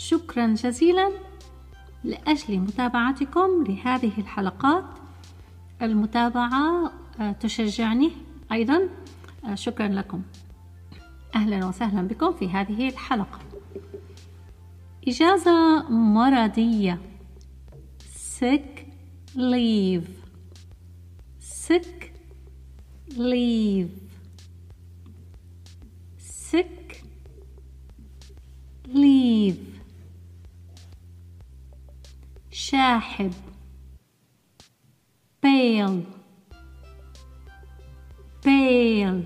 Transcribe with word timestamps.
شكرا 0.00 0.46
جزيلا 0.46 1.12
لأجل 2.04 2.58
متابعتكم 2.58 3.64
لهذه 3.68 4.12
الحلقات 4.18 4.84
المتابعة 5.82 6.92
آه، 7.20 7.32
تشجعني 7.32 8.10
أيضا 8.52 8.88
آه، 9.44 9.54
شكرا 9.54 9.88
لكم. 9.88 10.22
أهلا 11.34 11.66
وسهلا 11.66 12.08
بكم 12.08 12.32
في 12.32 12.48
هذه 12.48 12.88
الحلقة. 12.88 13.38
إجازة 15.08 15.88
مرضية. 15.90 16.98
Sick 18.40 18.80
leave. 19.36 20.08
Sick 21.40 22.12
leave. 23.16 23.90
Sick 26.50 27.02
leave. 28.88 29.69
شاحب 32.70 33.32
pale 35.42 36.04
pale 38.44 39.22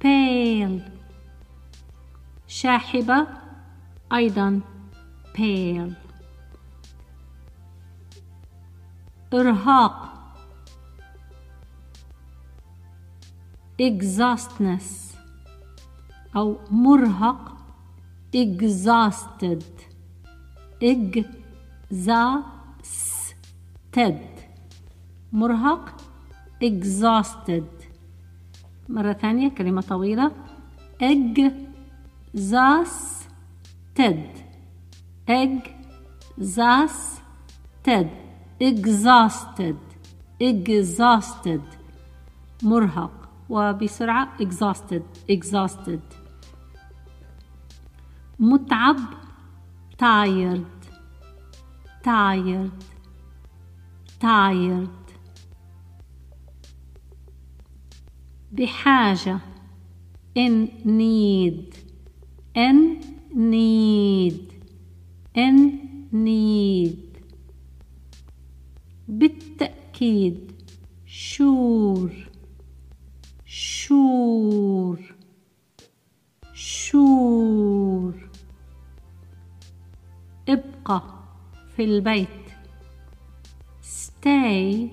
pale 0.00 0.80
شاحبة 2.48 3.26
أيضا 4.12 4.60
pale 5.34 5.92
إرهاق 9.34 10.10
exhaustness 13.82 15.16
أو 16.36 16.58
مرهق 16.70 17.56
exhausted 18.36 19.89
إج 20.82 21.24
زا 21.90 22.42
س 22.82 23.34
تد 23.92 24.28
مرهق 25.32 25.96
exhausted 26.64 27.84
مرة 28.88 29.12
ثانية 29.12 29.48
كلمة 29.48 29.80
طويلة. 29.80 30.32
إج 31.02 31.52
زا 32.34 32.84
تد 33.94 34.30
إج 35.28 35.58
زا 36.38 36.88
تد 37.84 38.10
exhausted 38.62 39.80
exhausted 40.42 41.76
مرهق. 42.62 43.12
وبسرعة 43.48 44.28
exhausted 44.38 45.02
exhausted 45.32 46.00
متعب 48.38 48.96
tired 50.00 50.64
tired 52.02 52.72
tired 54.18 54.88
بحاجة 58.52 59.40
in 60.34 60.70
need 60.84 61.76
in 62.54 63.00
need 63.34 64.54
in 65.34 66.08
need 66.12 67.20
بالتأكيد 69.08 70.52
sure 71.06 72.10
شور 73.44 75.09
ابقى 80.89 81.01
في 81.75 81.83
البيت 81.83 82.29
stay 83.81 84.89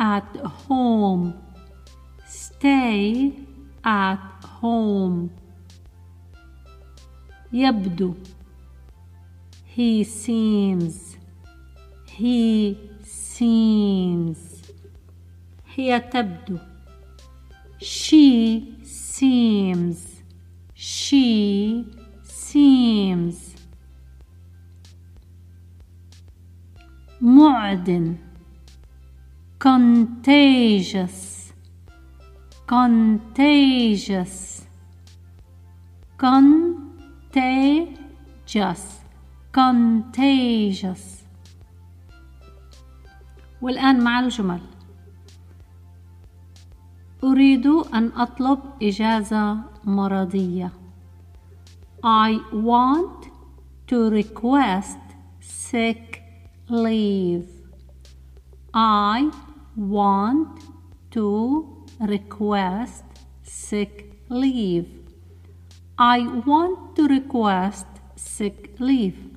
at 0.00 0.38
home 0.68 1.32
stay 2.26 3.30
at 3.86 4.44
home 4.60 5.28
يبدو 7.52 8.14
he 9.76 10.04
seems 10.04 11.16
he 12.18 12.76
seems 13.04 14.38
هي 15.74 16.00
تبدو 16.00 16.58
she 17.80 18.62
seems 18.84 19.98
she 20.74 21.84
seems 22.22 23.47
معدن 27.21 28.15
contagious 29.59 31.17
contagious 32.67 34.35
contagious 36.17 36.83
contagious 39.51 41.03
والآن 43.61 44.03
مع 44.03 44.19
الجمل 44.19 44.61
أريد 47.23 47.67
أن 47.67 48.11
أطلب 48.15 48.59
إجازة 48.81 49.57
مرضية. 49.83 50.71
I 52.01 52.39
want 52.53 53.27
to 53.87 54.09
request 54.09 54.99
sick 55.41 56.08
leave. 56.68 57.48
I 58.72 59.30
want 59.76 60.62
to 61.12 61.86
request 62.00 63.04
sick 63.42 64.12
leave. 64.28 64.88
I 65.98 66.26
want 66.46 66.96
to 66.96 67.06
request 67.06 67.86
sick 68.16 68.74
leave. 68.78 69.34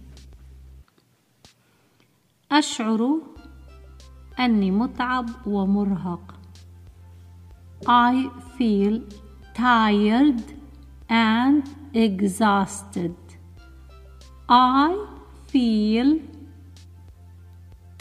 أشعر 2.51 3.21
أني 4.39 4.71
متعب 4.71 5.29
ومرهق. 5.47 6.33
I 7.87 8.29
feel 8.57 9.01
tired 9.53 10.43
and 11.09 11.63
exhausted. 11.93 13.15
I 14.49 15.05
feel 15.47 16.19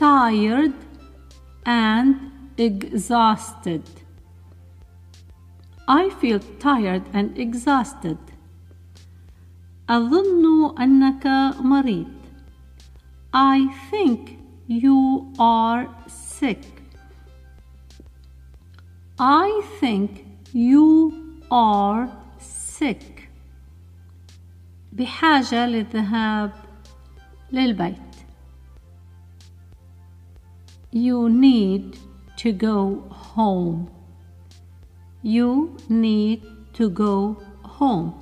tired 0.01 0.75
and 1.65 2.17
exhausted. 2.59 3.83
I 5.89 6.11
feel 6.11 6.41
tired 6.59 7.03
and 7.13 7.39
exhausted. 7.39 8.19
أظن 9.89 10.75
أنك 10.79 11.27
مريض. 11.61 12.13
I 13.33 13.69
think 13.91 14.39
you 14.67 15.33
are 15.39 15.89
sick. 16.09 16.65
I 19.19 19.63
think 19.81 20.25
you 20.53 21.13
are 21.51 22.09
sick 22.39 23.29
بحاجة 24.93 25.67
للذهاب 25.67 26.53
للبيت 27.53 28.10
You 30.93 31.29
need 31.29 31.99
to 32.37 32.53
go 32.53 33.05
home 33.11 33.91
You 35.23 35.77
need 35.89 36.43
to 36.75 36.89
go 36.91 37.43
home 37.63 38.15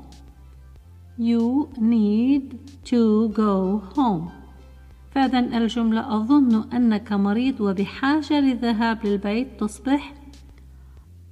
You 1.19 1.71
need 1.79 2.59
to 2.85 3.29
go 3.29 3.79
home 3.97 4.31
فإذا 5.15 5.39
الجملة 5.39 6.17
أظن 6.17 6.73
أنك 6.73 7.13
مريض 7.13 7.61
وبحاجة 7.61 8.41
للذهاب 8.41 9.07
للبيت 9.07 9.61
تصبح 9.61 10.15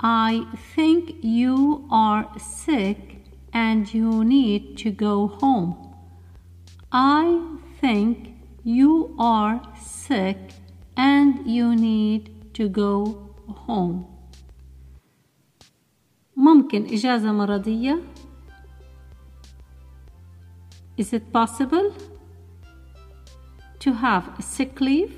I 0.05 0.47
think 0.75 1.15
you 1.23 1.87
are 1.91 2.27
sick 2.39 3.13
and 3.53 3.93
you 3.95 4.25
need 4.25 4.77
to 4.79 4.91
go 4.91 5.29
home. 5.29 5.77
I 6.91 7.41
think 7.81 8.35
you 8.65 9.15
are 9.19 9.63
sick 9.81 10.39
and 10.97 11.47
you 11.47 11.75
need 11.75 12.31
to 12.55 12.69
go 12.69 13.19
home. 13.67 14.05
ممكن 16.37 16.87
إجازة 16.87 17.33
مرضية؟ 17.33 18.03
Is 20.99 21.13
it 21.13 21.33
possible 21.33 21.93
to 23.79 23.93
have 23.93 24.39
a 24.39 24.43
sick 24.43 24.81
leave؟ 24.81 25.13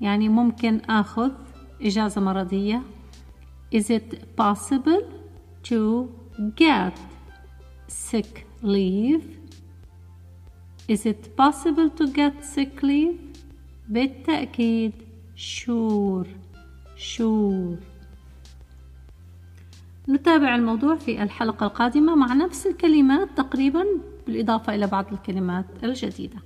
يعني 0.00 0.28
ممكن 0.28 0.80
آخذ 0.80 1.32
إجازة 1.80 2.20
مرضية 2.20 2.82
is 3.72 3.90
it 3.90 4.36
possible 4.36 5.02
to 5.62 6.10
get 6.56 6.98
sick 7.88 8.46
leave 8.62 9.40
Is 10.88 11.06
it 11.06 11.36
possible 11.36 11.88
to 11.90 12.08
get 12.08 12.44
sick 12.44 12.82
leave 12.82 13.20
بالتأكيد 13.89 14.91
sure 15.37 16.27
sure 16.97 17.77
نتابع 20.09 20.55
الموضوع 20.55 20.95
في 20.95 21.23
الحلقة 21.23 21.65
القادمة 21.65 22.15
مع 22.15 22.33
نفس 22.33 22.67
الكلمات 22.67 23.27
تقريبا 23.37 23.85
بالإضافة 24.27 24.75
إلى 24.75 24.87
بعض 24.87 25.05
الكلمات 25.13 25.65
الجديدة. 25.83 26.37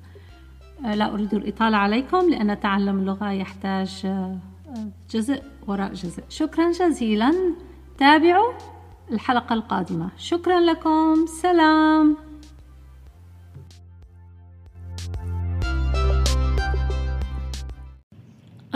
آه، 0.86 0.96
لا 0.96 1.14
أريد 1.14 1.34
الإطالة 1.34 1.78
عليكم 1.78 2.30
لأن 2.30 2.60
تعلم 2.60 3.00
اللغة 3.00 3.32
يحتاج 3.32 4.02
آه، 4.06 4.38
جزء 5.12 5.44
وراء 5.68 5.94
جزء. 5.94 6.24
شكرا 6.30 6.72
جزيلا. 6.72 7.34
تابعوا 7.98 8.54
الحلقة 9.12 9.54
القادمة. 9.54 10.10
شكرا 10.18 10.60
لكم. 10.60 11.26
سلام. 11.42 12.18